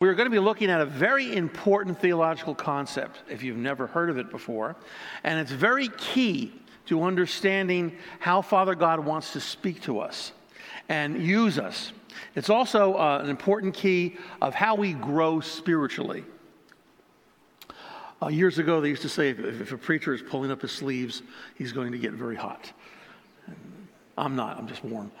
[0.00, 4.08] We're going to be looking at a very important theological concept if you've never heard
[4.08, 4.74] of it before.
[5.24, 6.54] And it's very key
[6.86, 10.32] to understanding how Father God wants to speak to us
[10.88, 11.92] and use us.
[12.34, 16.24] It's also uh, an important key of how we grow spiritually.
[18.22, 20.72] Uh, years ago, they used to say if, if, a preacher is pulling up his
[20.72, 21.20] sleeves,
[21.56, 22.72] he's going to get very hot.
[24.16, 25.12] I'm not, I'm just warm.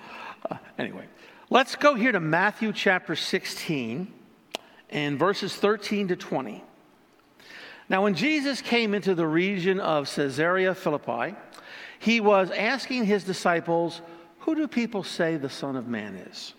[0.50, 1.04] Uh, anyway,
[1.50, 4.14] let's go here to Matthew chapter 16
[4.90, 6.62] and verses 13 to 20.
[7.88, 11.34] Now, when Jesus came into the region of Caesarea Philippi,
[11.98, 14.00] he was asking his disciples,
[14.40, 16.54] Who do people say the Son of Man is?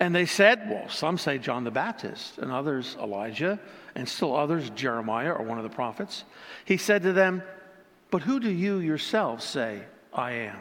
[0.00, 3.58] And they said, Well, some say John the Baptist, and others Elijah,
[3.94, 6.24] and still others Jeremiah or one of the prophets.
[6.64, 7.42] He said to them,
[8.10, 10.58] But who do you yourselves say I am?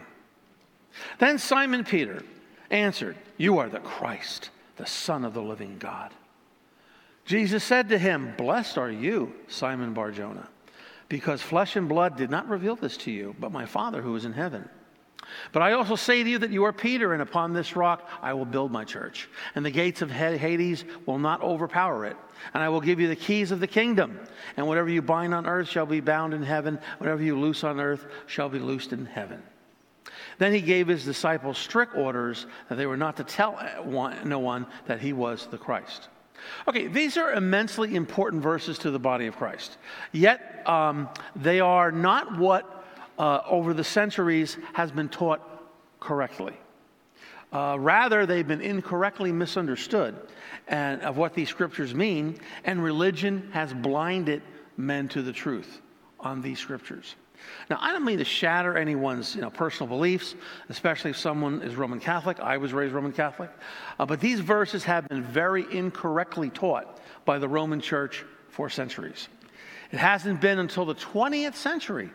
[1.19, 2.23] Then Simon Peter
[2.69, 6.13] answered, You are the Christ, the Son of the living God.
[7.27, 10.47] Jesus said to him, Blessed are you, Simon Barjona,
[11.09, 14.23] because flesh and blood did not reveal this to you, but my Father who is
[14.23, 14.67] in heaven.
[15.51, 18.33] But I also say to you that you are Peter, and upon this rock I
[18.33, 22.15] will build my church, and the gates of Hades will not overpower it.
[22.53, 24.21] And I will give you the keys of the kingdom,
[24.55, 27.81] and whatever you bind on earth shall be bound in heaven, whatever you loose on
[27.81, 29.43] earth shall be loosed in heaven.
[30.37, 34.39] Then he gave his disciples strict orders that they were not to tell eh, no
[34.39, 36.07] one that he was the Christ.
[36.67, 39.77] Okay, these are immensely important verses to the body of Christ.
[40.11, 42.85] Yet, um, they are not what
[43.17, 45.41] uh, over the centuries has been taught
[45.99, 46.53] correctly.
[47.51, 50.15] Uh, rather, they've been incorrectly misunderstood
[50.67, 54.41] and, of what these scriptures mean, and religion has blinded
[54.75, 55.81] men to the truth
[56.19, 57.15] on these scriptures.
[57.69, 60.35] Now, I don't mean to shatter anyone's you know, personal beliefs,
[60.69, 62.39] especially if someone is Roman Catholic.
[62.39, 63.49] I was raised Roman Catholic.
[63.99, 69.27] Uh, but these verses have been very incorrectly taught by the Roman Church for centuries.
[69.91, 72.09] It hasn't been until the 20th century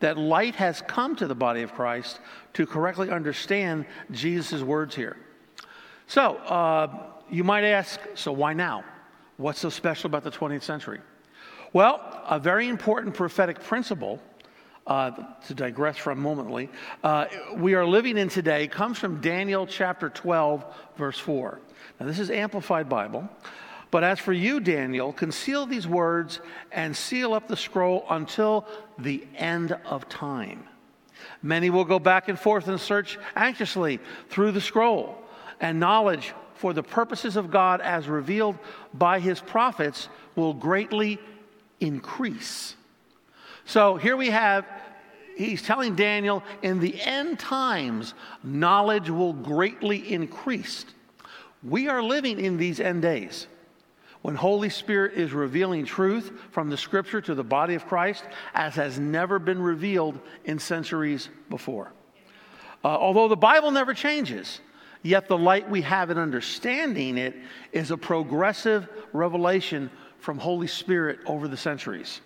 [0.00, 2.20] that light has come to the body of Christ
[2.54, 5.16] to correctly understand Jesus' words here.
[6.06, 8.84] So, uh, you might ask, so why now?
[9.36, 11.00] What's so special about the 20th century?
[11.72, 14.20] Well, a very important prophetic principle
[14.88, 15.10] uh,
[15.46, 16.68] to digress from momently,
[17.04, 20.64] uh, we are living in today comes from Daniel chapter 12,
[20.96, 21.60] verse 4.
[22.00, 23.28] Now, this is Amplified Bible.
[23.90, 26.40] But as for you, Daniel, conceal these words
[26.72, 28.66] and seal up the scroll until
[28.98, 30.64] the end of time.
[31.42, 35.16] Many will go back and forth and search anxiously through the scroll,
[35.60, 38.58] and knowledge for the purposes of God as revealed
[38.92, 41.18] by his prophets will greatly
[41.80, 42.74] increase.
[43.64, 44.66] So here we have,
[45.46, 50.84] he's telling Daniel, in the end times, knowledge will greatly increase.
[51.62, 53.46] We are living in these end days
[54.22, 58.74] when Holy Spirit is revealing truth from the scripture to the body of Christ as
[58.74, 61.92] has never been revealed in centuries before.
[62.84, 64.60] Uh, although the Bible never changes,
[65.02, 67.36] yet the light we have in understanding it
[67.72, 72.20] is a progressive revelation from Holy Spirit over the centuries.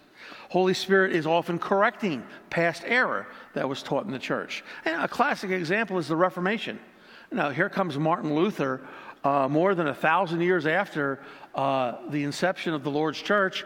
[0.49, 4.65] Holy Spirit is often correcting past error that was taught in the church.
[4.85, 6.79] And a classic example is the Reformation.
[7.31, 8.81] Now, here comes Martin Luther
[9.25, 11.21] uh, more than a thousand years after
[11.55, 13.65] uh, the inception of the Lord's church,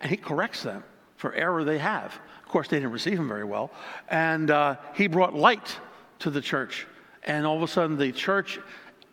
[0.00, 0.82] and he corrects them
[1.16, 2.18] for error they have.
[2.42, 3.70] Of course, they didn't receive him very well.
[4.08, 5.78] And uh, he brought light
[6.20, 6.86] to the church.
[7.22, 8.58] And all of a sudden, the church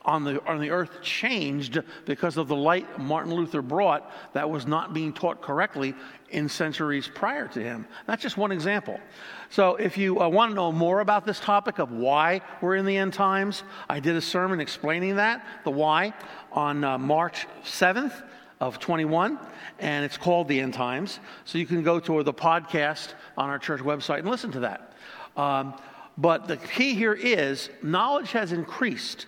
[0.03, 4.65] on the, on the earth changed because of the light Martin Luther brought that was
[4.65, 5.93] not being taught correctly
[6.29, 7.85] in centuries prior to him.
[8.07, 8.99] That's just one example.
[9.49, 12.85] So, if you uh, want to know more about this topic of why we're in
[12.85, 16.13] the end times, I did a sermon explaining that, the why,
[16.51, 18.23] on uh, March 7th
[18.59, 19.37] of 21,
[19.79, 21.19] and it's called The End Times.
[21.43, 24.93] So, you can go to the podcast on our church website and listen to that.
[25.35, 25.75] Um,
[26.17, 29.25] but the key here is knowledge has increased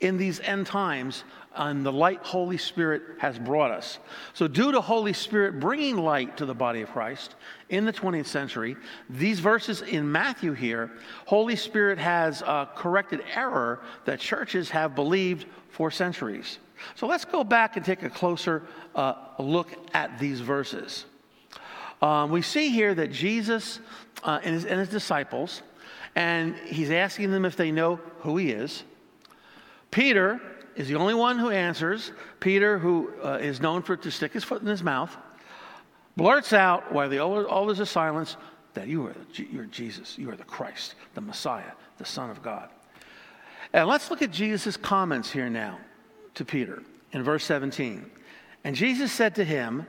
[0.00, 1.24] in these end times
[1.56, 3.98] and the light Holy Spirit has brought us.
[4.34, 7.34] So, due to Holy Spirit bringing light to the body of Christ
[7.70, 8.76] in the 20th century,
[9.08, 10.90] these verses in Matthew here,
[11.24, 16.58] Holy Spirit has uh, corrected error that churches have believed for centuries.
[16.94, 18.62] So, let's go back and take a closer
[18.94, 21.06] uh, look at these verses.
[22.02, 23.80] Um, we see here that Jesus
[24.22, 25.62] uh, and, his, and his disciples,
[26.14, 28.84] and he's asking them if they know who he is.
[29.90, 30.40] Peter
[30.74, 32.12] is the only one who answers.
[32.40, 35.16] Peter, who uh, is known for to stick his foot in his mouth,
[36.16, 38.36] blurts out while the others are silent
[38.74, 42.42] that you are, you are Jesus, you are the Christ, the Messiah, the Son of
[42.42, 42.68] God.
[43.72, 45.78] And let's look at Jesus' comments here now
[46.34, 48.10] to Peter in verse 17.
[48.64, 49.86] And Jesus said to him,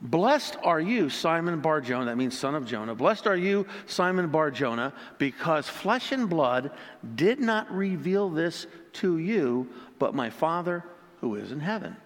[0.00, 2.94] Blessed are you, Simon Bar Jonah, that means son of Jonah.
[2.94, 6.70] Blessed are you, Simon Bar Jonah, because flesh and blood
[7.14, 8.66] did not reveal this
[8.96, 10.84] to you, but my Father
[11.20, 11.96] who is in heaven.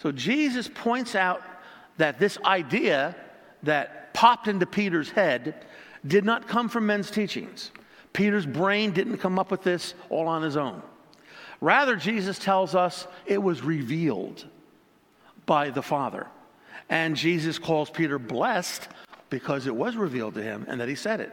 [0.00, 1.42] So Jesus points out
[1.96, 3.14] that this idea
[3.62, 5.64] that popped into Peter's head
[6.06, 7.70] did not come from men's teachings.
[8.12, 10.82] Peter's brain didn't come up with this all on his own.
[11.60, 14.46] Rather, Jesus tells us it was revealed
[15.46, 16.26] by the Father.
[16.88, 18.88] And Jesus calls Peter blessed
[19.30, 21.32] because it was revealed to him and that he said it.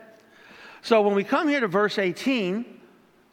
[0.81, 2.78] So when we come here to verse 18,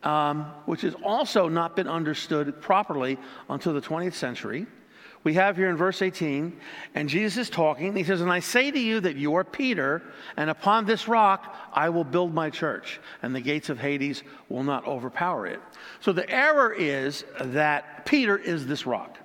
[0.06, 3.19] um, which has also not been understood properly
[3.50, 4.67] until the 20th century,
[5.25, 6.56] we have here in verse 18,
[6.94, 7.97] and Jesus is talking.
[7.97, 10.05] He says, And I say to you that you are Peter,
[10.37, 14.62] and upon this rock I will build my church, and the gates of Hades will
[14.62, 15.61] not overpower it.
[15.99, 19.19] So the error is that Peter is this rock.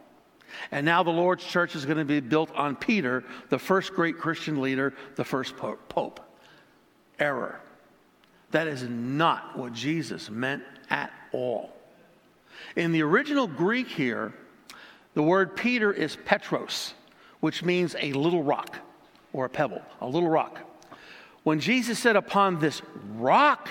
[0.71, 4.17] And now the Lord's church is going to be built on Peter, the first great
[4.17, 6.19] Christian leader, the first pope.
[7.19, 7.61] Error.
[8.49, 11.73] That is not what Jesus meant at all.
[12.75, 14.33] In the original Greek here,
[15.15, 16.93] the word Peter is Petros,
[17.39, 18.77] which means a little rock
[19.33, 20.59] or a pebble, a little rock.
[21.43, 22.81] When Jesus said, Upon this
[23.15, 23.69] rock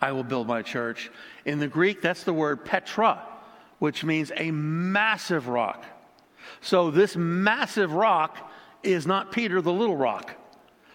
[0.00, 1.10] I will build my church,
[1.44, 3.22] in the Greek, that's the word Petra,
[3.78, 5.84] which means a massive rock.
[6.60, 8.50] So this massive rock
[8.82, 10.34] is not Peter, the little rock,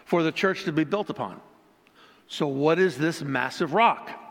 [0.06, 1.42] for the church to be built upon.
[2.28, 4.29] So, what is this massive rock?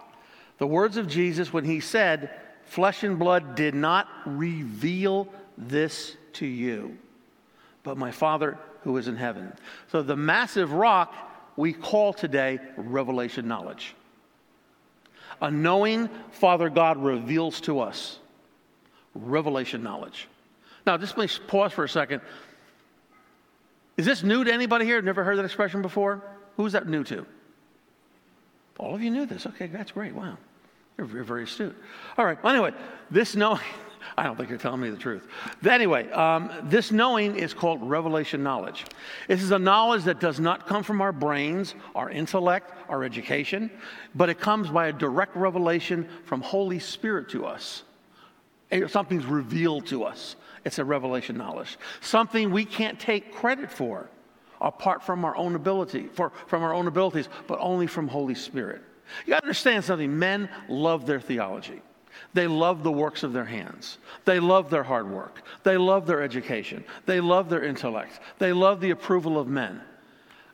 [0.58, 2.30] The words of Jesus when he said,
[2.64, 6.98] Flesh and blood did not reveal this to you,
[7.82, 9.52] but my Father who is in heaven.
[9.90, 11.14] So the massive rock
[11.56, 13.94] we call today revelation knowledge.
[15.40, 18.18] A knowing Father God reveals to us
[19.14, 20.28] revelation knowledge.
[20.86, 22.20] Now, just please pause for a second.
[23.96, 25.02] Is this new to anybody here?
[25.02, 26.22] Never heard that expression before?
[26.56, 27.26] Who's that new to?
[28.78, 29.46] All of you knew this.
[29.46, 30.14] Okay, that's great.
[30.14, 30.38] Wow.
[30.98, 31.76] You're, very astute.
[32.16, 32.42] All right.
[32.42, 32.72] Well, anyway,
[33.08, 33.60] this knowing,
[34.18, 35.28] I don't think you're telling me the truth.
[35.64, 38.84] Anyway, um, this knowing is called revelation knowledge.
[39.28, 43.70] This is a knowledge that does not come from our brains, our intellect, our education,
[44.16, 47.84] but it comes by a direct revelation from Holy Spirit to us.
[48.88, 50.34] Something's revealed to us.
[50.64, 51.78] It's a revelation knowledge.
[52.00, 54.10] Something we can't take credit for
[54.60, 58.82] apart from our own ability, for, from our own abilities, but only from Holy Spirit.
[59.24, 60.18] You got to understand something.
[60.18, 61.82] Men love their theology.
[62.34, 63.98] They love the works of their hands.
[64.24, 65.42] They love their hard work.
[65.62, 66.84] They love their education.
[67.06, 68.20] They love their intellect.
[68.38, 69.80] They love the approval of men.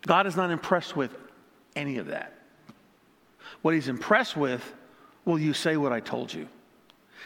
[0.07, 1.17] God is not impressed with
[1.75, 2.33] any of that.
[3.63, 4.75] What he's impressed with,
[5.25, 6.49] will you say what I told you?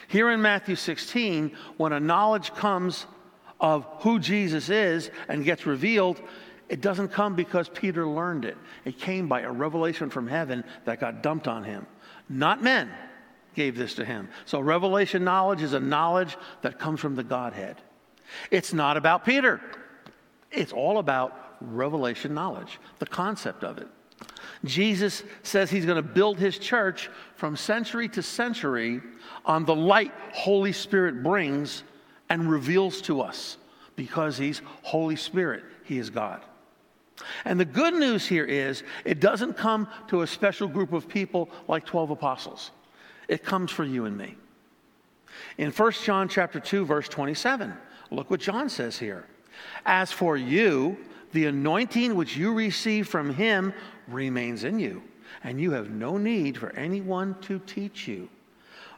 [0.07, 3.05] Here in Matthew 16, when a knowledge comes
[3.59, 6.21] of who Jesus is and gets revealed,
[6.69, 8.57] it doesn't come because Peter learned it.
[8.85, 11.87] It came by a revelation from heaven that got dumped on him.
[12.29, 12.91] Not men
[13.55, 14.29] gave this to him.
[14.45, 17.77] So, revelation knowledge is a knowledge that comes from the Godhead.
[18.51, 19.59] It's not about Peter,
[20.51, 23.87] it's all about revelation knowledge, the concept of it.
[24.63, 29.01] Jesus says he's going to build his church from century to century
[29.45, 31.83] on the light Holy Spirit brings
[32.29, 33.57] and reveals to us
[33.95, 36.41] because he's Holy Spirit, he is God.
[37.45, 41.49] And the good news here is it doesn't come to a special group of people
[41.67, 42.71] like 12 apostles.
[43.27, 44.35] It comes for you and me.
[45.57, 47.73] In 1 John chapter 2 verse 27,
[48.11, 49.25] look what John says here.
[49.85, 50.97] As for you,
[51.31, 53.73] the anointing which you receive from him
[54.07, 55.03] remains in you,
[55.43, 58.29] and you have no need for anyone to teach you.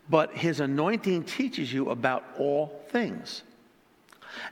[0.10, 3.44] But his anointing teaches you about all things.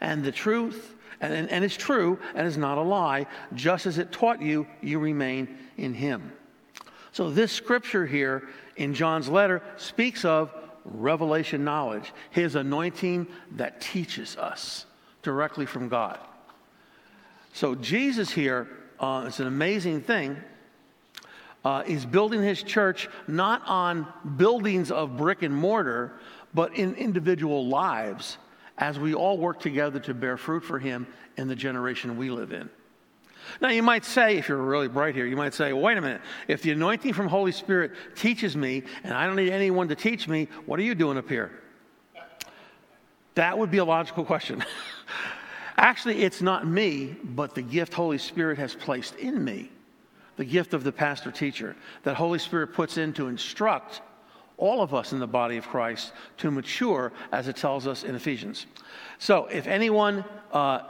[0.02, 3.28] And the truth and, and, and it's true and is not a lie.
[3.54, 6.32] Just as it taught you, you remain in him.
[7.12, 8.48] So, this scripture here
[8.78, 10.54] in John's letter speaks of
[10.86, 14.86] revelation knowledge, his anointing that teaches us
[15.22, 16.20] directly from God.
[17.54, 20.38] So, Jesus here, uh, it's an amazing thing.
[21.66, 24.08] Uh, is building his church not on
[24.38, 26.14] buildings of brick and mortar,
[26.54, 28.38] but in individual lives
[28.80, 31.06] as we all work together to bear fruit for Him
[31.38, 32.70] in the generation we live in.
[33.62, 36.22] Now, you might say, if you're really bright here, you might say, wait a minute.
[36.48, 40.28] If the anointing from Holy Spirit teaches me and I don't need anyone to teach
[40.28, 41.52] me, what are you doing up here?
[43.36, 44.64] That would be a logical question.
[45.78, 49.72] Actually, it's not me, but the gift Holy Spirit has placed in me,
[50.36, 54.02] the gift of the pastor teacher that Holy Spirit puts in to instruct
[54.60, 58.14] all of us in the body of Christ to mature, as it tells us in
[58.14, 58.68] Ephesians.
[59.18, 60.82] So, if anyone uh,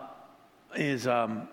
[0.76, 1.48] is, um,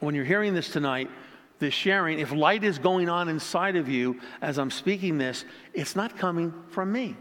[0.00, 1.10] when you're hearing this tonight,
[1.58, 5.44] this sharing, if light is going on inside of you as I'm speaking this,
[5.74, 7.16] it's not coming from me.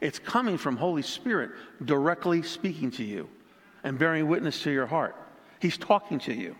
[0.00, 1.50] It's coming from Holy Spirit
[1.84, 3.28] directly speaking to you
[3.82, 5.16] and bearing witness to your heart.
[5.60, 6.56] He's talking to you.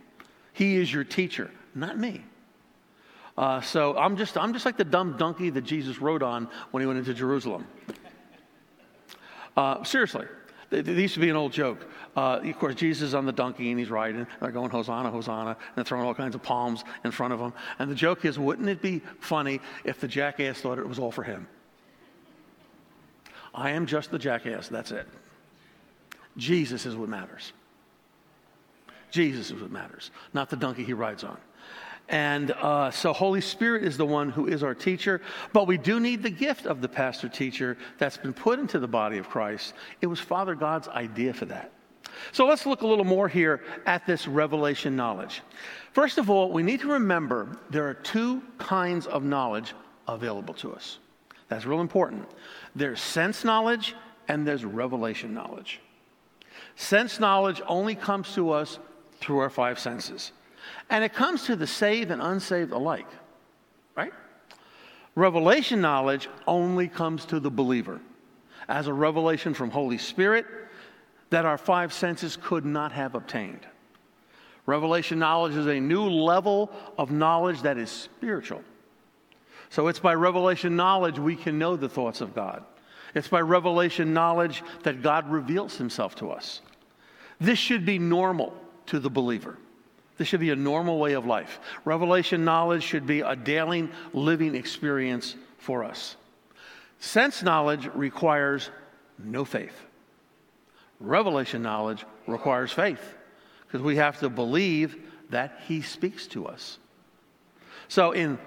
[0.52, 2.24] He is your teacher, not me.
[3.38, 6.80] Uh, so I'm just, I'm just like the dumb donkey that Jesus rode on when
[6.80, 7.68] he went into Jerusalem.
[9.56, 10.26] Uh, seriously,
[10.70, 11.86] there used to be an old joke.
[12.16, 14.26] Uh, of course, Jesus is on the donkey and he's riding.
[14.40, 17.52] They're going, Hosanna, Hosanna, and they're throwing all kinds of palms in front of him.
[17.78, 21.12] And the joke is, wouldn't it be funny if the jackass thought it was all
[21.12, 21.46] for him?
[23.54, 25.06] I am just the jackass, that's it.
[26.36, 27.52] Jesus is what matters.
[29.12, 31.38] Jesus is what matters, not the donkey he rides on.
[32.08, 35.20] And uh, so, Holy Spirit is the one who is our teacher,
[35.52, 38.88] but we do need the gift of the pastor teacher that's been put into the
[38.88, 39.74] body of Christ.
[40.00, 41.70] It was Father God's idea for that.
[42.32, 45.42] So, let's look a little more here at this revelation knowledge.
[45.92, 49.74] First of all, we need to remember there are two kinds of knowledge
[50.06, 50.98] available to us.
[51.48, 52.26] That's real important.
[52.74, 53.94] There's sense knowledge
[54.28, 55.80] and there's revelation knowledge.
[56.76, 58.78] Sense knowledge only comes to us
[59.20, 60.32] through our five senses.
[60.90, 63.08] And it comes to the saved and unsaved alike,
[63.96, 64.12] right?
[65.14, 68.00] Revelation knowledge only comes to the believer
[68.68, 70.46] as a revelation from Holy Spirit
[71.30, 73.66] that our five senses could not have obtained.
[74.66, 78.62] Revelation knowledge is a new level of knowledge that is spiritual.
[79.70, 82.64] So it's by revelation knowledge we can know the thoughts of God.
[83.14, 86.60] It's by revelation knowledge that God reveals himself to us.
[87.40, 88.54] This should be normal
[88.86, 89.56] to the believer.
[90.18, 91.60] This should be a normal way of life.
[91.84, 96.16] Revelation knowledge should be a daily living experience for us.
[96.98, 98.70] Sense knowledge requires
[99.18, 99.86] no faith.
[101.00, 103.14] Revelation knowledge requires faith
[103.66, 104.96] because we have to believe
[105.30, 106.78] that He speaks to us.
[107.86, 108.38] So, in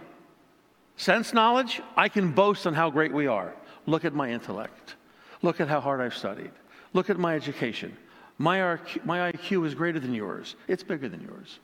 [0.97, 3.53] sense knowledge, I can boast on how great we are.
[3.85, 4.95] Look at my intellect.
[5.41, 6.51] Look at how hard I've studied.
[6.93, 7.95] Look at my education.
[8.41, 11.59] My IQ, my IQ is greater than yours, it's bigger than yours.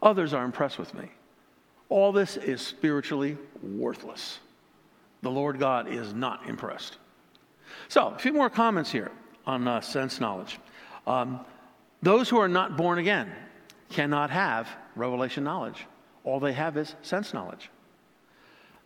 [0.00, 1.10] Others are impressed with me.
[1.88, 4.38] All this is spiritually worthless.
[5.22, 6.98] The Lord God is not impressed.
[7.88, 9.10] So, a few more comments here
[9.44, 10.60] on uh, sense knowledge.
[11.04, 11.40] Um,
[12.00, 13.32] those who are not born again
[13.90, 15.84] cannot have revelation knowledge.
[16.22, 17.70] All they have is sense knowledge.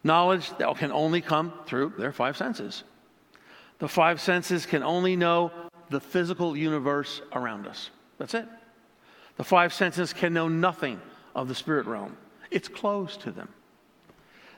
[0.02, 2.84] Knowledge that can only come through their five senses.
[3.80, 5.52] The five senses can only know
[5.90, 7.90] the physical universe around us.
[8.18, 8.48] That's it.
[9.36, 11.00] The five senses can know nothing
[11.34, 12.16] of the spirit realm,
[12.50, 13.48] it's closed to them.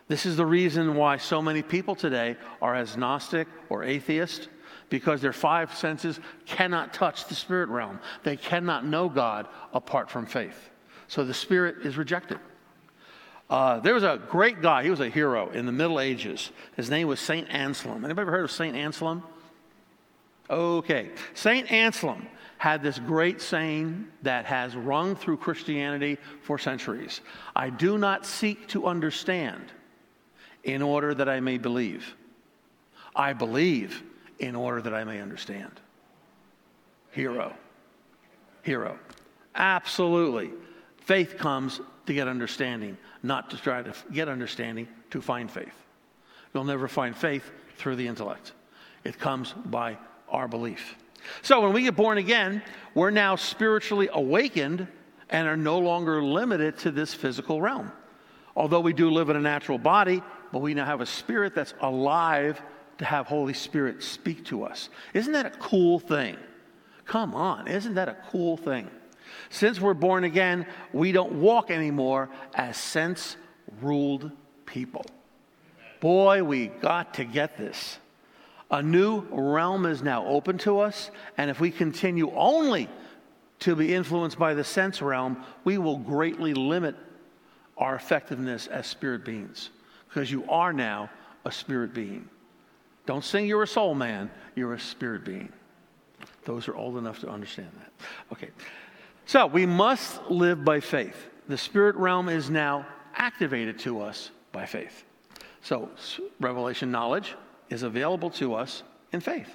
[0.06, 4.48] This is the reason why so many people today are as Gnostic or atheist,
[4.88, 8.00] because their five senses cannot touch the spirit realm.
[8.22, 10.70] They cannot know God apart from faith.
[11.08, 12.38] So the spirit is rejected.
[13.50, 16.52] Uh, there was a great guy, he was a hero in the Middle Ages.
[16.76, 17.48] His name was St.
[17.50, 18.04] Anselm.
[18.04, 18.76] Anybody ever heard of St.
[18.76, 19.22] Anselm?
[20.50, 21.10] Okay.
[21.34, 21.70] St.
[21.70, 22.26] Anselm
[22.58, 27.20] had this great saying that has rung through Christianity for centuries
[27.54, 29.72] I do not seek to understand
[30.64, 32.14] in order that I may believe.
[33.14, 34.02] I believe
[34.38, 35.80] in order that I may understand.
[37.10, 37.54] Hero.
[38.62, 38.98] Hero.
[39.54, 40.50] Absolutely.
[40.98, 45.74] Faith comes to get understanding, not to try to get understanding to find faith.
[46.52, 48.52] You'll never find faith through the intellect,
[49.04, 49.96] it comes by
[50.30, 50.96] our belief.
[51.42, 52.62] So when we get born again,
[52.94, 54.86] we're now spiritually awakened
[55.30, 57.92] and are no longer limited to this physical realm.
[58.56, 61.74] Although we do live in a natural body, but we now have a spirit that's
[61.80, 62.60] alive
[62.98, 64.88] to have Holy Spirit speak to us.
[65.14, 66.36] Isn't that a cool thing?
[67.04, 68.90] Come on, isn't that a cool thing?
[69.50, 73.36] Since we're born again, we don't walk anymore as sense
[73.80, 74.30] ruled
[74.66, 75.04] people.
[76.00, 77.98] Boy, we got to get this.
[78.70, 82.88] A new realm is now open to us, and if we continue only
[83.60, 86.94] to be influenced by the sense realm, we will greatly limit
[87.76, 89.70] our effectiveness as spirit beings
[90.08, 91.10] because you are now
[91.44, 92.28] a spirit being.
[93.06, 95.50] Don't sing you're a soul man, you're a spirit being.
[96.44, 97.92] Those are old enough to understand that.
[98.32, 98.50] Okay.
[99.26, 101.16] So we must live by faith.
[101.48, 105.04] The spirit realm is now activated to us by faith.
[105.62, 105.90] So,
[106.40, 107.34] revelation knowledge,
[107.70, 108.82] is available to us
[109.12, 109.48] in faith.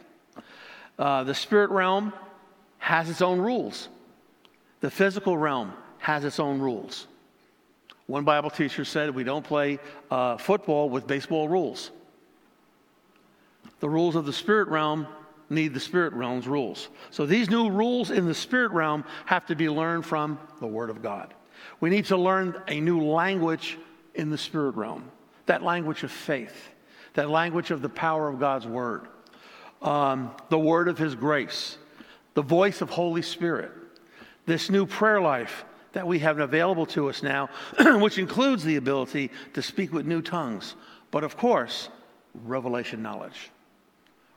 [0.98, 2.13] Uh, the spirit realm
[2.77, 3.89] has its own rules,
[4.82, 7.08] the physical realm has its own rules.
[8.08, 9.79] One Bible teacher said we don't play
[10.12, 11.89] uh, football with baseball rules.
[13.79, 15.08] The rules of the spirit realm
[15.50, 16.89] need the spirit realm's rules.
[17.12, 20.89] So these new rules in the spirit realm have to be learned from the Word
[20.89, 21.34] of God.
[21.79, 23.77] We need to learn a new language
[24.15, 25.10] in the spirit realm
[25.46, 26.70] that language of faith,
[27.13, 29.08] that language of the power of God's Word,
[29.82, 31.77] um, the Word of His grace,
[32.34, 33.72] the voice of Holy Spirit,
[34.46, 39.29] this new prayer life that we have available to us now, which includes the ability
[39.53, 40.75] to speak with new tongues,
[41.12, 41.89] but of course,
[42.43, 43.51] revelation knowledge.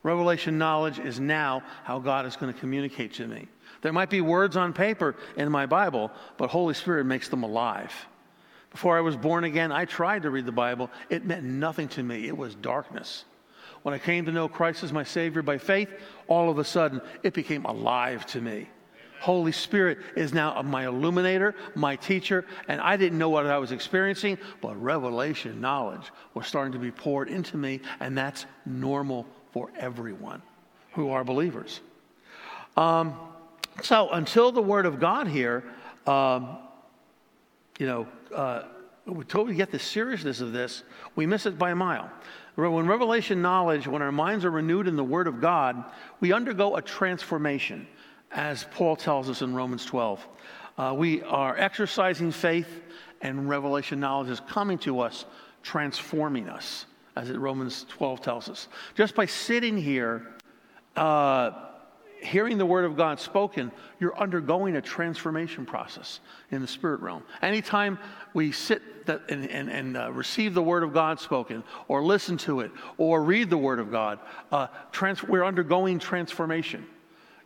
[0.02, 3.48] Revelation knowledge is now how God is going to communicate to me.
[3.82, 7.92] There might be words on paper in my Bible, but Holy Spirit makes them alive.
[8.76, 10.90] Before I was born again, I tried to read the Bible.
[11.08, 13.24] It meant nothing to me, it was darkness.
[13.84, 15.88] When I came to know Christ as my Savior by faith,
[16.28, 18.68] all of a sudden it became alive to me.
[19.18, 23.72] Holy Spirit is now my illuminator, my teacher, and I didn't know what I was
[23.72, 29.70] experiencing, but revelation knowledge was starting to be poured into me, and that's normal for
[29.78, 30.42] everyone
[30.92, 31.80] who are believers.
[32.76, 33.14] Um,
[33.82, 35.64] so until the Word of God here,
[36.06, 36.58] um,
[37.78, 38.62] you know, uh,
[39.06, 40.82] we totally get the seriousness of this,
[41.14, 42.10] we miss it by a mile.
[42.56, 46.76] When revelation knowledge, when our minds are renewed in the Word of God, we undergo
[46.76, 47.86] a transformation
[48.32, 50.26] as Paul tells us in Romans 12.
[50.78, 52.82] Uh, we are exercising faith,
[53.20, 55.26] and revelation knowledge is coming to us,
[55.62, 58.68] transforming us, as Romans 12 tells us.
[58.94, 60.34] Just by sitting here,
[60.96, 61.65] uh,
[62.20, 63.70] hearing the word of God spoken,
[64.00, 66.20] you're undergoing a transformation process
[66.50, 67.22] in the spirit realm.
[67.42, 67.98] Anytime
[68.34, 72.60] we sit and, and, and uh, receive the word of God spoken, or listen to
[72.60, 74.18] it, or read the word of God,
[74.50, 76.84] uh, trans- we're undergoing transformation.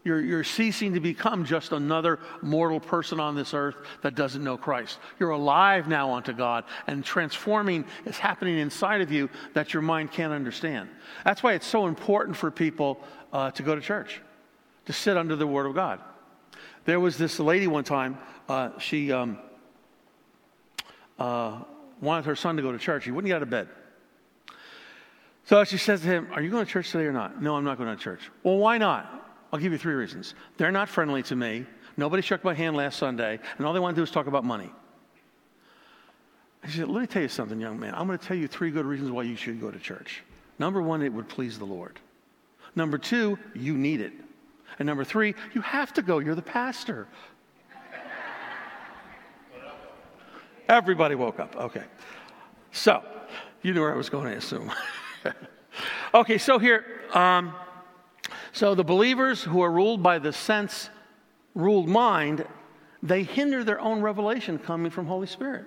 [0.03, 4.57] You're, you're ceasing to become just another mortal person on this earth that doesn't know
[4.57, 4.99] Christ.
[5.19, 10.11] You're alive now unto God, and transforming is happening inside of you that your mind
[10.11, 10.89] can't understand.
[11.25, 12.99] That's why it's so important for people
[13.35, 14.23] uh, to go to church,
[14.87, 16.01] to sit under the Word of God.
[16.85, 18.19] There was this lady one time,
[18.49, 19.39] uh, she um,
[21.19, 21.61] uh,
[22.01, 23.05] wanted her son to go to church.
[23.05, 23.69] He wouldn't get out of bed.
[25.45, 27.43] So she says to him, Are you going to church today or not?
[27.43, 28.31] No, I'm not going to church.
[28.43, 29.29] Well, why not?
[29.53, 30.35] I'll give you three reasons.
[30.57, 31.67] They're not friendly to me.
[31.97, 34.45] Nobody shook my hand last Sunday, and all they want to do is talk about
[34.45, 34.71] money.
[36.63, 37.95] I said, Let me tell you something, young man.
[37.95, 40.23] I'm going to tell you three good reasons why you should go to church.
[40.59, 41.99] Number one, it would please the Lord.
[42.77, 44.13] Number two, you need it.
[44.79, 46.19] And number three, you have to go.
[46.19, 47.09] You're the pastor.
[50.69, 51.57] Everybody woke up.
[51.57, 51.83] Okay.
[52.71, 53.03] So,
[53.63, 54.73] you knew where I was going, I assume.
[56.15, 57.53] okay, so here, um,
[58.53, 60.89] so the believers who are ruled by the sense
[61.55, 62.47] ruled mind,
[63.03, 65.67] they hinder their own revelation coming from Holy Spirit.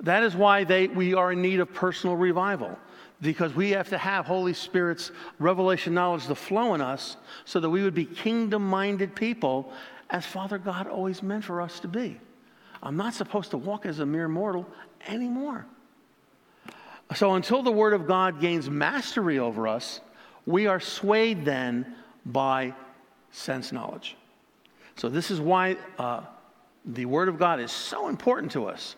[0.00, 2.76] That is why they, we are in need of personal revival
[3.20, 7.70] because we have to have Holy Spirit's revelation knowledge to flow in us so that
[7.70, 9.72] we would be kingdom minded people
[10.10, 12.20] as Father God always meant for us to be.
[12.82, 14.68] I'm not supposed to walk as a mere mortal
[15.08, 15.66] anymore.
[17.14, 20.00] So until the Word of God gains mastery over us,
[20.46, 21.94] we are swayed then
[22.26, 22.74] by
[23.30, 24.16] sense knowledge.
[24.96, 26.22] So, this is why uh,
[26.84, 28.96] the Word of God is so important to us.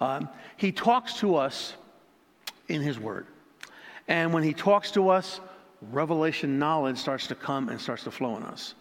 [0.00, 1.74] Um, he talks to us
[2.68, 3.26] in His Word.
[4.08, 5.40] And when He talks to us,
[5.92, 8.74] revelation knowledge starts to come and starts to flow in us.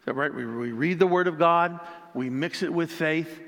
[0.00, 0.32] Is that right?
[0.32, 1.80] We, we read the Word of God,
[2.14, 3.40] we mix it with faith.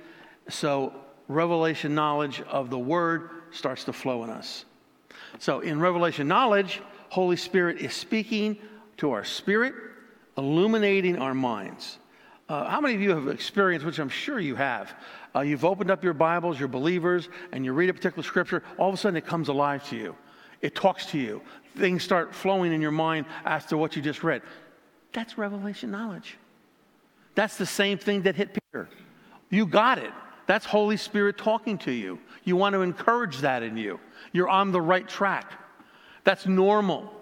[0.49, 0.93] So,
[1.29, 4.65] revelation knowledge of the Word starts to flow in us.
[5.39, 8.57] So, in revelation knowledge, Holy Spirit is speaking
[8.99, 9.75] to our spirit,
[10.37, 11.99] illuminating our minds.
[12.49, 14.95] Uh, how many of you have experienced, which I'm sure you have,
[15.35, 18.89] uh, you've opened up your Bibles, you're believers, and you read a particular scripture, all
[18.89, 20.17] of a sudden it comes alive to you.
[20.63, 21.43] It talks to you.
[21.77, 24.43] Things start flowing in your mind after what you just read.
[25.13, 26.39] That's revelation knowledge.
[27.35, 28.89] That's the same thing that hit Peter.
[29.51, 30.13] You got it.
[30.47, 32.19] That's Holy Spirit talking to you.
[32.45, 34.01] You want to encourage that in you.
[34.33, 35.53] You're on the right track.
[36.25, 37.13] That's normal.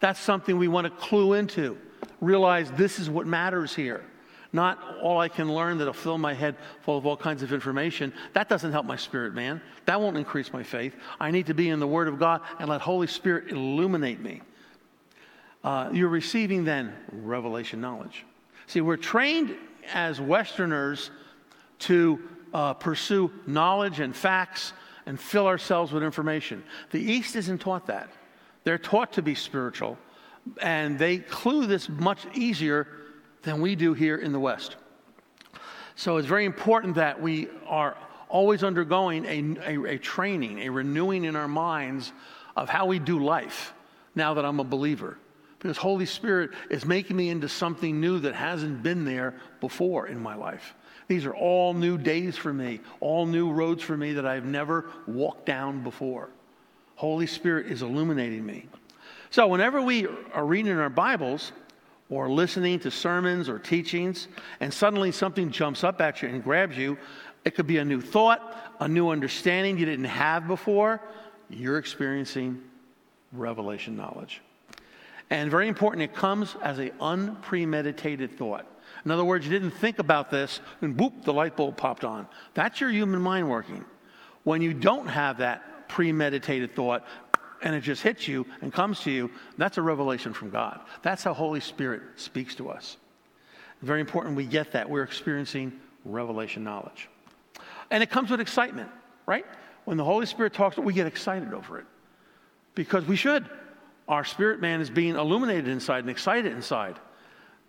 [0.00, 1.78] That's something we want to clue into.
[2.20, 4.04] Realize this is what matters here.
[4.54, 8.12] Not all I can learn that'll fill my head full of all kinds of information.
[8.34, 9.60] That doesn't help my spirit, man.
[9.84, 10.94] That won't increase my faith.
[11.18, 14.42] I need to be in the Word of God and let Holy Spirit illuminate me.
[15.64, 18.24] Uh, you're receiving then revelation knowledge.
[18.68, 19.56] See, we're trained
[19.92, 21.10] as Westerners
[21.80, 22.20] to
[22.54, 24.72] uh, pursue knowledge and facts
[25.04, 26.62] and fill ourselves with information.
[26.92, 28.08] The East isn't taught that.
[28.62, 29.98] They're taught to be spiritual,
[30.62, 32.86] and they clue this much easier
[33.44, 34.76] than we do here in the West.
[35.96, 37.96] So it's very important that we are
[38.28, 42.12] always undergoing a, a, a training, a renewing in our minds
[42.56, 43.72] of how we do life.
[44.14, 45.18] now that I'm a believer.
[45.58, 50.20] Because Holy Spirit is making me into something new that hasn't been there before in
[50.20, 50.74] my life.
[51.08, 54.90] These are all new days for me, all new roads for me that I've never
[55.06, 56.28] walked down before.
[56.96, 58.66] Holy Spirit is illuminating me.
[59.30, 61.52] So, whenever we are reading in our Bibles
[62.10, 64.28] or listening to sermons or teachings,
[64.60, 66.98] and suddenly something jumps up at you and grabs you,
[67.44, 71.00] it could be a new thought, a new understanding you didn't have before.
[71.50, 72.62] You're experiencing
[73.32, 74.40] revelation knowledge.
[75.30, 78.66] And very important, it comes as an unpremeditated thought.
[79.04, 82.26] In other words, you didn't think about this and boop, the light bulb popped on.
[82.54, 83.84] That's your human mind working.
[84.44, 87.06] When you don't have that premeditated thought
[87.62, 90.80] and it just hits you and comes to you, that's a revelation from God.
[91.02, 92.96] That's how Holy Spirit speaks to us.
[93.82, 94.88] Very important we get that.
[94.88, 97.08] We're experiencing revelation knowledge.
[97.90, 98.90] And it comes with excitement,
[99.26, 99.46] right?
[99.84, 101.86] When the Holy Spirit talks, we get excited over it
[102.74, 103.48] because we should.
[104.08, 106.98] Our spirit man is being illuminated inside and excited inside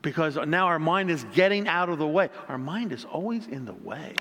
[0.02, 2.30] because now our mind is getting out of the way.
[2.48, 4.16] Our mind is always in the way.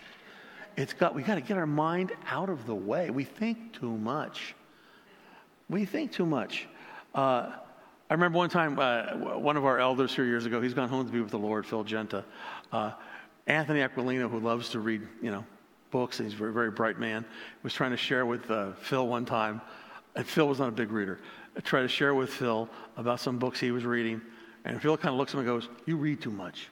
[0.77, 3.11] It's got, we got to get our mind out of the way.
[3.11, 4.55] We think too much.
[5.69, 6.67] We think too much.
[7.15, 7.51] Uh,
[8.11, 11.07] I remember one time, uh, one of our elders here years ago, he's gone home
[11.07, 12.25] to be with the Lord, Phil Genta.
[12.71, 12.93] Uh,
[13.47, 15.45] Anthony Aquilino, who loves to read, you know,
[15.91, 17.25] books, and he's a very, very bright man,
[17.63, 19.61] was trying to share with uh, Phil one time.
[20.17, 21.19] And Phil was not a big reader.
[21.57, 24.21] I tried to share with Phil about some books he was reading.
[24.65, 26.69] And Phil kind of looks at him and goes, You read too much.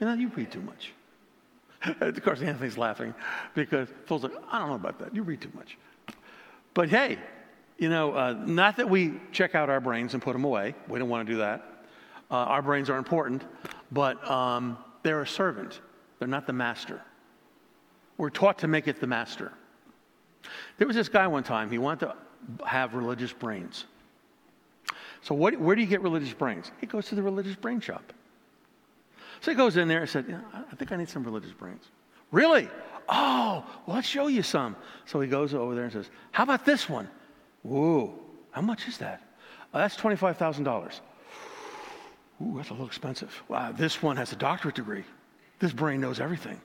[0.00, 0.92] You know, you read too much.
[2.00, 3.14] of course, Anthony's laughing
[3.54, 5.14] because Phil's like, I don't know about that.
[5.14, 5.76] You read too much.
[6.72, 7.18] But hey,
[7.78, 10.74] you know, uh, not that we check out our brains and put them away.
[10.88, 11.86] We don't want to do that.
[12.30, 13.44] Uh, our brains are important,
[13.92, 15.80] but um, they're a servant,
[16.18, 17.02] they're not the master.
[18.16, 19.52] We're taught to make it the master.
[20.78, 23.84] There was this guy one time, he wanted to have religious brains.
[25.22, 26.70] So, what, where do you get religious brains?
[26.80, 28.12] He goes to the religious brain shop.
[29.40, 31.84] So he goes in there and said, I think I need some religious brains.
[32.30, 32.68] Really?
[33.08, 34.74] Oh, well, let's show you some.
[35.06, 37.08] So he goes over there and says, How about this one?
[37.64, 38.14] Whoa,
[38.52, 39.22] how much is that?
[39.72, 41.00] Oh, that's $25,000.
[42.42, 43.42] Ooh, that's a little expensive.
[43.48, 45.04] Wow, this one has a doctorate degree.
[45.58, 46.60] This brain knows everything.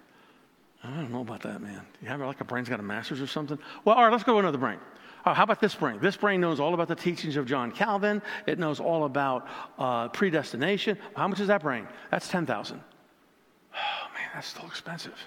[0.83, 1.81] I don't know about that, man.
[2.01, 3.57] You have like a brain's got a master's or something?
[3.85, 4.79] Well, all right, let's go to another brain.
[5.25, 5.99] Oh, how about this brain?
[6.01, 8.21] This brain knows all about the teachings of John Calvin.
[8.45, 10.97] It knows all about uh, predestination.
[11.15, 11.87] How much is that brain?
[12.11, 12.79] That's 10000
[13.73, 15.17] Oh, man, that's still expensive.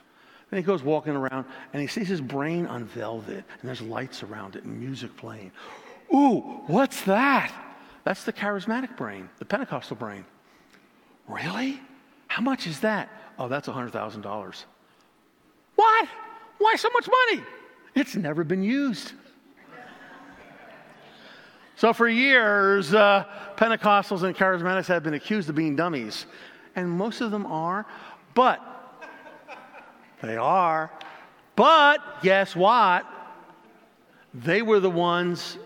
[0.53, 4.23] Then he goes walking around and he sees his brain on velvet and there's lights
[4.23, 5.51] around it and music playing.
[6.13, 7.55] Ooh, what's that?
[8.05, 10.27] That's the charismatic brain, the Pentecostal brain.
[11.27, 11.81] Really?
[12.29, 13.09] How much is that?
[13.39, 14.65] Oh, that's $100,000.
[15.77, 16.09] What?
[16.59, 17.43] Why so much money?
[17.95, 19.13] It's never been used.
[21.77, 23.25] So, for years, uh,
[23.57, 26.27] Pentecostals and charismatics have been accused of being dummies.
[26.77, 27.87] And most of them are,
[28.35, 28.72] but
[30.23, 30.91] they are.
[31.57, 33.07] But guess what?
[34.35, 35.59] They were the ones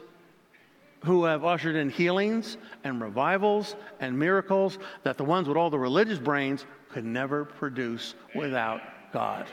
[1.05, 5.79] who have ushered in healings and revivals and miracles that the ones with all the
[5.79, 8.81] religious brains could never produce without
[9.13, 9.47] God.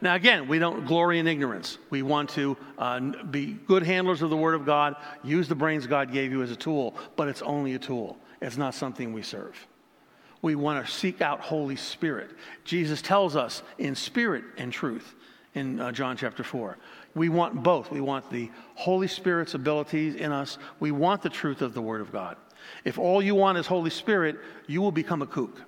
[0.00, 1.78] Now, again, we don't glory in ignorance.
[1.90, 5.86] We want to uh, be good handlers of the Word of God, use the brains
[5.86, 8.18] God gave you as a tool, but it's only a tool.
[8.40, 9.54] It's not something we serve.
[10.44, 12.28] We want to seek out Holy Spirit.
[12.64, 15.14] Jesus tells us in spirit and truth
[15.54, 16.76] in uh, John chapter 4.
[17.14, 17.90] We want both.
[17.90, 22.02] We want the Holy Spirit's abilities in us, we want the truth of the Word
[22.02, 22.36] of God.
[22.84, 25.62] If all you want is Holy Spirit, you will become a kook.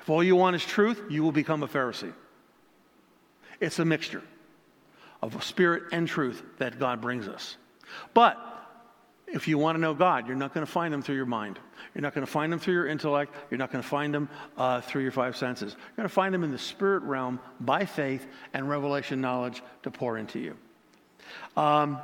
[0.00, 2.12] If all you want is truth, you will become a Pharisee.
[3.60, 4.24] It's a mixture
[5.22, 7.56] of spirit and truth that God brings us.
[8.14, 8.53] But
[9.34, 11.58] if you want to know God, you're not going to find Him through your mind.
[11.92, 13.34] You're not going to find Him through your intellect.
[13.50, 15.72] You're not going to find Him uh, through your five senses.
[15.72, 19.90] You're going to find Him in the spirit realm by faith and revelation knowledge to
[19.90, 20.56] pour into you.
[21.56, 21.98] Um,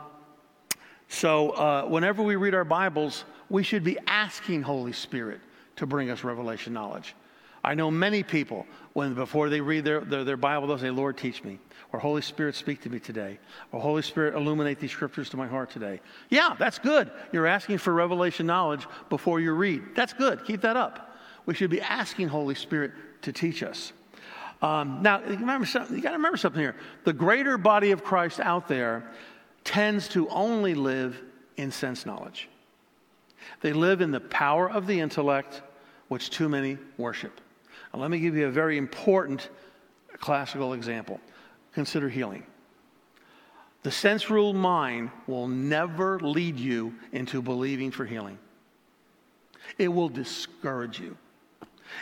[1.08, 5.40] so, uh, whenever we read our Bibles, we should be asking Holy Spirit
[5.76, 7.14] to bring us revelation knowledge.
[7.62, 11.16] I know many people, when before they read their, their, their, Bible, they'll say, Lord,
[11.16, 11.58] teach me.
[11.92, 13.38] Or Holy Spirit, speak to me today.
[13.72, 16.00] Or Holy Spirit, illuminate these scriptures to my heart today.
[16.30, 17.10] Yeah, that's good.
[17.32, 19.82] You're asking for revelation knowledge before you read.
[19.94, 20.44] That's good.
[20.44, 21.16] Keep that up.
[21.46, 22.92] We should be asking Holy Spirit
[23.22, 23.92] to teach us.
[24.62, 26.76] Um, now, remember something, you got to remember something here.
[27.04, 29.10] The greater body of Christ out there
[29.64, 31.20] tends to only live
[31.56, 32.48] in sense knowledge.
[33.62, 35.62] They live in the power of the intellect,
[36.08, 37.40] which too many worship.
[37.94, 39.50] Let me give you a very important
[40.18, 41.20] classical example.
[41.74, 42.44] Consider healing.
[43.82, 48.38] The sense ruled mind will never lead you into believing for healing.
[49.78, 51.16] It will discourage you.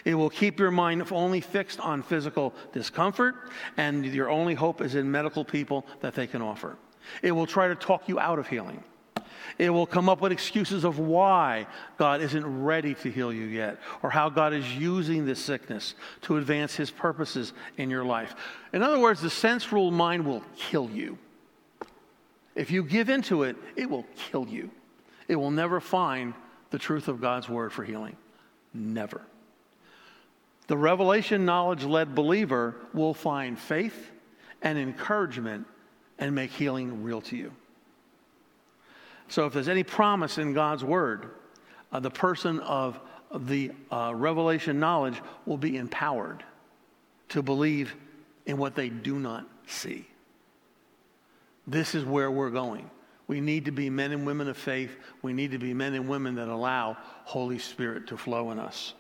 [0.05, 3.37] It will keep your mind only fixed on physical discomfort,
[3.77, 6.77] and your only hope is in medical people that they can offer.
[7.23, 8.83] It will try to talk you out of healing.
[9.59, 11.67] It will come up with excuses of why
[11.97, 16.37] God isn't ready to heal you yet, or how God is using this sickness to
[16.37, 18.37] advance his purposes in your life.
[18.73, 21.19] In other words, the sense ruled mind will kill you.
[22.55, 24.71] If you give into it, it will kill you.
[25.27, 26.35] It will never find
[26.71, 28.17] the truth of God's word for healing.
[28.73, 29.23] Never.
[30.69, 34.11] The revelation knowledge led believer will find faith
[34.63, 35.67] and encouragement
[36.19, 37.53] and make healing real to you.
[39.29, 41.31] So, if there's any promise in God's word,
[41.93, 42.99] uh, the person of
[43.35, 46.43] the uh, revelation knowledge will be empowered
[47.31, 47.95] to believe
[48.47, 50.07] in what they do not see.
[51.67, 52.91] This is where we're going.
[53.27, 54.97] We need to be men and women of faith.
[55.21, 58.95] We need to be men and women that allow Holy Spirit to flow in us.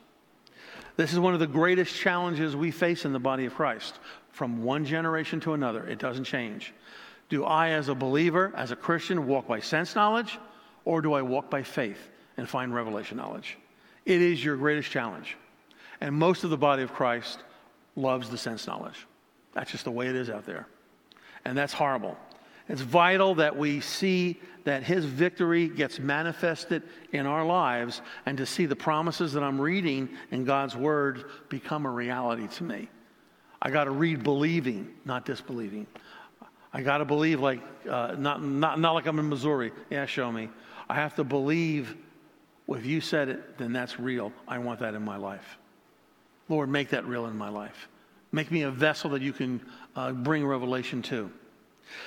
[0.96, 3.98] This is one of the greatest challenges we face in the body of Christ
[4.32, 5.86] from one generation to another.
[5.86, 6.74] It doesn't change.
[7.28, 10.38] Do I, as a believer, as a Christian, walk by sense knowledge,
[10.84, 13.58] or do I walk by faith and find revelation knowledge?
[14.06, 15.36] It is your greatest challenge.
[16.00, 17.40] And most of the body of Christ
[17.96, 19.06] loves the sense knowledge.
[19.52, 20.66] That's just the way it is out there.
[21.44, 22.16] And that's horrible.
[22.68, 28.46] It's vital that we see that his victory gets manifested in our lives and to
[28.46, 32.88] see the promises that I'm reading in God's word become a reality to me.
[33.60, 35.86] I got to read believing, not disbelieving.
[36.72, 39.72] I got to believe like, uh, not, not, not like I'm in Missouri.
[39.90, 40.50] Yeah, show me.
[40.88, 41.96] I have to believe
[42.68, 44.32] if you said it, then that's real.
[44.46, 45.56] I want that in my life.
[46.48, 47.88] Lord, make that real in my life.
[48.32, 49.60] Make me a vessel that you can
[49.96, 51.30] uh, bring revelation to.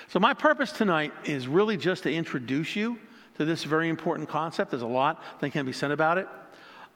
[0.09, 2.99] So, my purpose tonight is really just to introduce you
[3.37, 4.69] to this very important concept.
[4.69, 6.27] There's a lot that can be said about it.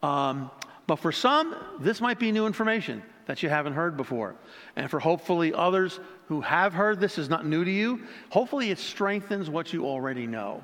[0.04, 0.52] Um,
[0.88, 4.36] but for some, this might be new information that you haven't heard before.
[4.76, 8.78] And for hopefully others who have heard this is not new to you, hopefully it
[8.78, 10.64] strengthens what you already know.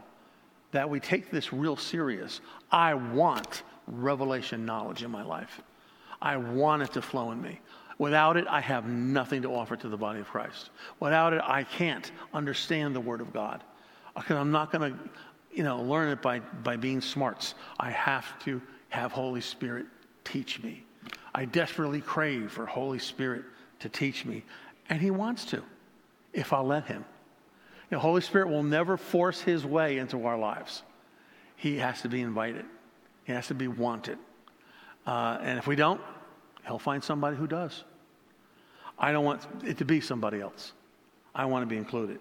[0.71, 2.39] That we take this real serious.
[2.71, 5.61] I want revelation knowledge in my life.
[6.21, 7.59] I want it to flow in me.
[7.97, 10.69] Without it, I have nothing to offer to the body of Christ.
[10.99, 13.63] Without it, I can't understand the Word of God.
[14.15, 14.99] Because I'm not going to,
[15.51, 17.55] you know, learn it by, by being smarts.
[17.79, 19.85] I have to have Holy Spirit
[20.23, 20.83] teach me.
[21.33, 23.45] I desperately crave for Holy Spirit
[23.79, 24.43] to teach me,
[24.89, 25.63] and He wants to,
[26.33, 27.05] if I'll let Him.
[27.89, 30.83] The Holy Spirit will never force His way into our lives.
[31.55, 32.65] He has to be invited.
[33.23, 34.17] He has to be wanted.
[35.05, 36.01] Uh, and if we don't,
[36.65, 37.83] He'll find somebody who does.
[38.97, 40.73] I don't want it to be somebody else.
[41.33, 42.19] I want to be included.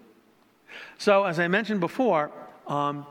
[0.97, 2.31] So, as I mentioned before,
[2.67, 3.05] um,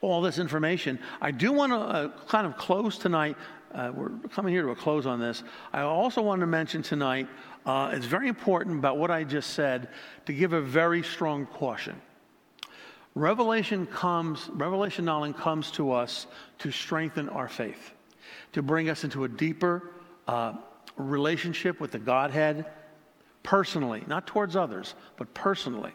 [0.00, 3.36] all this information, I do want to uh, kind of close tonight
[3.74, 5.42] uh, we're coming here to a close on this.
[5.72, 7.28] I also want to mention tonight
[7.66, 9.88] uh, it's very important about what I just said
[10.26, 12.00] to give a very strong caution.
[13.14, 16.26] Revelation comes, revelation knowledge comes to us
[16.60, 17.92] to strengthen our faith,
[18.52, 19.90] to bring us into a deeper
[20.26, 20.54] uh,
[20.96, 22.66] relationship with the Godhead
[23.42, 25.92] personally, not towards others, but personally.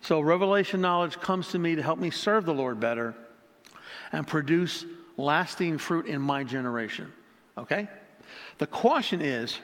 [0.00, 3.14] So, revelation knowledge comes to me to help me serve the Lord better
[4.10, 4.84] and produce
[5.16, 7.12] lasting fruit in my generation.
[7.58, 7.88] Okay?
[8.58, 9.58] The caution is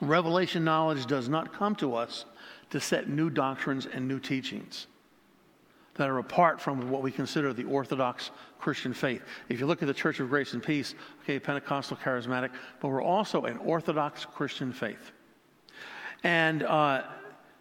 [0.00, 2.24] revelation knowledge does not come to us
[2.70, 4.86] to set new doctrines and new teachings
[5.94, 9.22] that are apart from what we consider the Orthodox Christian faith.
[9.48, 13.02] If you look at the Church of Grace and Peace, okay, Pentecostal, charismatic, but we're
[13.02, 15.12] also an Orthodox Christian faith.
[16.24, 17.02] And uh,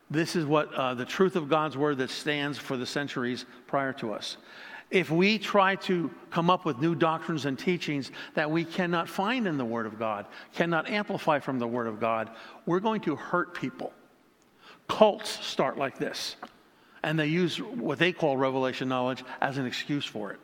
[0.09, 3.91] this is what uh, the truth of God's word that stands for the centuries prior
[3.93, 4.37] to us
[4.91, 9.47] if we try to come up with new doctrines and teachings that we cannot find
[9.47, 12.29] in the Word of God, cannot amplify from the Word of God,
[12.65, 13.93] we're going to hurt people.
[14.89, 16.35] Cults start like this,
[17.03, 20.39] and they use what they call revelation knowledge as an excuse for it.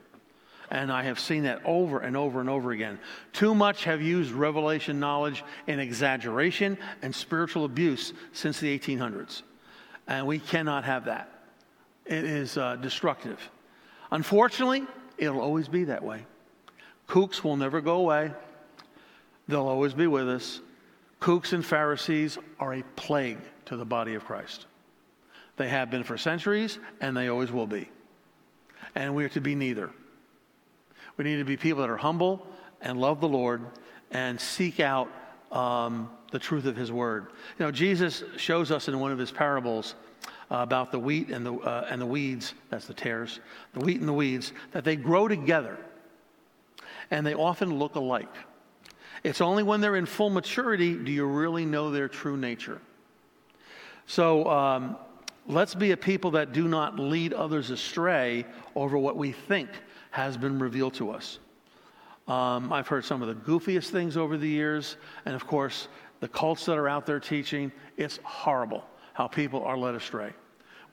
[0.71, 2.99] And I have seen that over and over and over again.
[3.33, 9.43] Too much have used revelation knowledge in exaggeration and spiritual abuse since the 1800s.
[10.07, 11.29] And we cannot have that.
[12.05, 13.39] It is uh, destructive.
[14.11, 14.85] Unfortunately,
[15.17, 16.25] it'll always be that way.
[17.07, 18.31] Kooks will never go away,
[19.47, 20.61] they'll always be with us.
[21.21, 24.67] Kooks and Pharisees are a plague to the body of Christ.
[25.55, 27.89] They have been for centuries, and they always will be.
[28.93, 29.89] And we are to be neither.
[31.17, 32.45] We need to be people that are humble
[32.81, 33.65] and love the Lord
[34.11, 35.09] and seek out
[35.51, 37.27] um, the truth of His Word.
[37.57, 39.95] You know, Jesus shows us in one of His parables
[40.49, 43.39] uh, about the wheat and the, uh, and the weeds, that's the tares,
[43.73, 45.77] the wheat and the weeds, that they grow together
[47.11, 48.33] and they often look alike.
[49.23, 52.81] It's only when they're in full maturity do you really know their true nature.
[54.05, 54.97] So um,
[55.47, 59.69] let's be a people that do not lead others astray over what we think
[60.11, 61.39] has been revealed to us.
[62.27, 65.87] Um, I've heard some of the goofiest things over the years, and of course,
[66.19, 68.83] the cults that are out there teaching, it's horrible
[69.17, 70.31] how people are led astray.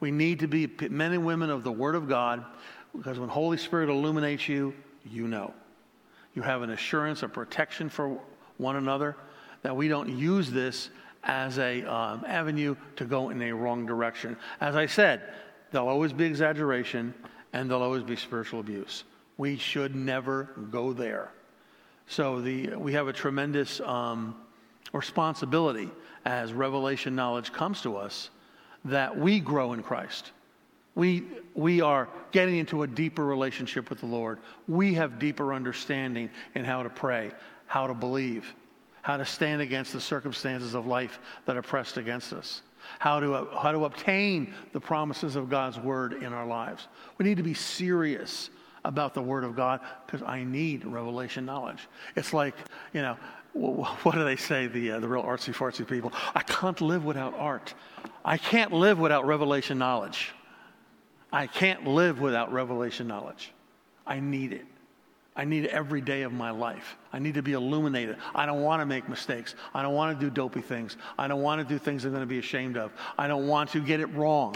[0.01, 2.43] We need to be men and women of the Word of God
[2.97, 4.73] because when Holy Spirit illuminates you,
[5.05, 5.53] you know.
[6.33, 8.19] You have an assurance, a protection for
[8.57, 9.15] one another,
[9.61, 10.89] that we don't use this
[11.23, 14.39] as a um, avenue to go in a wrong direction.
[14.59, 15.35] As I said,
[15.71, 17.13] there'll always be exaggeration
[17.53, 19.05] and there'll always be spiritual abuse.
[19.37, 21.31] We should never go there.
[22.07, 24.35] So the, we have a tremendous um,
[24.95, 25.91] responsibility
[26.25, 28.31] as revelation knowledge comes to us
[28.85, 30.33] that we grow in Christ.
[30.95, 34.39] We, we are getting into a deeper relationship with the Lord.
[34.69, 37.33] We have deeper understanding in how to pray,
[37.67, 38.55] how to believe,
[39.03, 42.63] how to stand against the circumstances of life that are pressed against us,
[42.99, 46.87] how to, how to obtain the promises of God's word in our lives.
[47.19, 48.51] We need to be serious
[48.85, 51.89] about the word of God because I need revelation knowledge.
[52.17, 52.55] It's like,
[52.93, 53.17] you know,
[53.55, 56.13] what do they say, the, uh, the real artsy fartsy people?
[56.35, 57.75] I can't live without art.
[58.25, 60.33] I can't live without revelation knowledge.
[61.33, 63.53] I can't live without revelation knowledge.
[64.07, 64.67] I need it.
[65.37, 66.97] I need it every day of my life.
[67.13, 68.19] I need to be illuminated.
[68.35, 69.55] I don't want to make mistakes.
[69.73, 70.97] I don't want to do dopey things.
[71.19, 72.93] I don't want to do things I'm going to be ashamed of.
[73.19, 74.55] I don't want to get it wrong.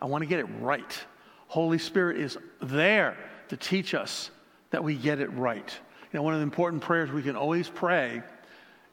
[0.00, 1.04] I want to get it right.
[1.48, 3.16] Holy Spirit is there
[3.48, 4.30] to teach us
[4.70, 5.78] that we get it right.
[6.16, 8.22] Know, one of the important prayers we can always pray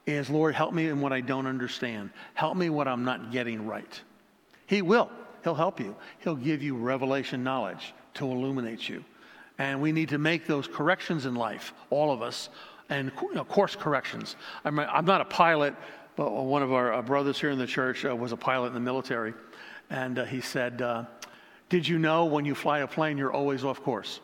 [0.05, 2.09] is, Lord, help me in what I don't understand.
[2.33, 4.01] Help me what I'm not getting right.
[4.65, 5.09] He will.
[5.41, 5.95] He'll help you.
[6.19, 9.05] He'll give you revelation knowledge to illuminate you.
[9.57, 12.49] And we need to make those corrections in life, all of us,
[12.89, 14.35] and you know, course corrections.
[14.65, 15.75] I'm, I'm, not a pilot,
[16.17, 18.73] but one of our uh, brothers here in the church uh, was a pilot in
[18.73, 19.33] the military.
[19.89, 21.05] And uh, he said, uh,
[21.69, 24.19] Did you know when you fly a plane, you're always off course?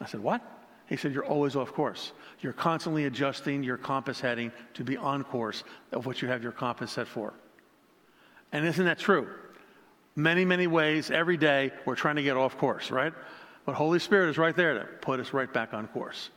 [0.00, 0.55] I said, What?
[0.88, 2.12] He said, You're always off course.
[2.40, 6.52] You're constantly adjusting your compass heading to be on course of what you have your
[6.52, 7.34] compass set for.
[8.52, 9.28] And isn't that true?
[10.16, 13.12] many, many ways every day we're trying to get off course, right?
[13.66, 16.30] But Holy Spirit is right there to put us right back on course.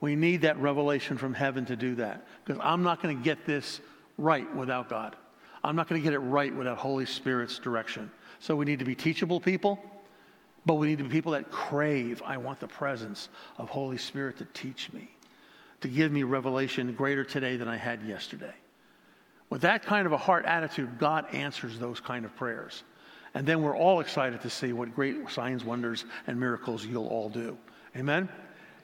[0.00, 3.44] We need that revelation from heaven to do that because I'm not going to get
[3.44, 3.80] this
[4.16, 5.16] right without God.
[5.62, 8.10] I'm not going to get it right without Holy Spirit's direction.
[8.38, 9.78] So we need to be teachable people,
[10.66, 12.22] but we need to be people that crave.
[12.24, 15.10] I want the presence of Holy Spirit to teach me,
[15.80, 18.54] to give me revelation greater today than I had yesterday.
[19.48, 22.84] With that kind of a heart attitude, God answers those kind of prayers.
[23.34, 27.28] And then we're all excited to see what great signs, wonders, and miracles you'll all
[27.28, 27.56] do.
[27.96, 28.28] Amen?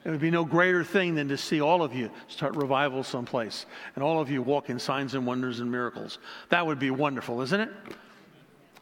[0.05, 3.67] It would be no greater thing than to see all of you start revival someplace
[3.97, 6.19] and all of you walk in signs and wonders and miracles.
[6.51, 7.71] That would be wonderful, isn't it?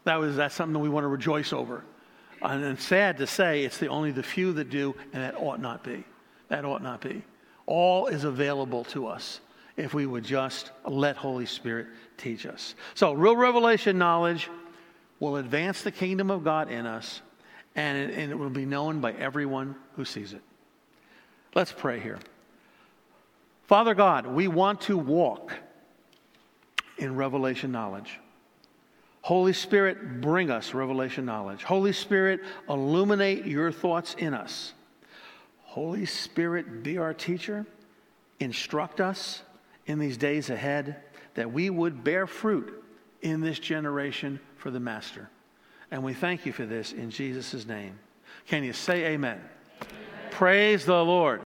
[0.03, 1.83] That was, that's something that we want to rejoice over.
[2.41, 5.83] And sad to say it's the only the few that do, and that ought not
[5.83, 6.03] be.
[6.49, 7.23] That ought not be.
[7.65, 9.39] All is available to us
[9.77, 12.75] if we would just let Holy Spirit teach us.
[12.93, 14.49] So, real revelation knowledge
[15.19, 17.21] will advance the kingdom of God in us,
[17.75, 20.41] and it, and it will be known by everyone who sees it.
[21.53, 22.19] Let's pray here.
[23.63, 25.53] Father God, we want to walk
[26.97, 28.19] in revelation knowledge.
[29.25, 31.63] Holy Spirit, bring us revelation knowledge.
[31.63, 34.75] Holy Spirit, illuminate your thoughts in us.
[35.63, 37.65] Holy Spirit, be our teacher.
[38.39, 39.41] Instruct us
[39.87, 40.97] in these days ahead
[41.33, 42.83] that we would bear fruit
[43.23, 45.27] in this generation for the Master.
[45.89, 47.97] And we thank you for this in Jesus' name.
[48.45, 49.41] Can you say amen?
[49.41, 49.89] amen?
[50.29, 51.44] Praise the Lord.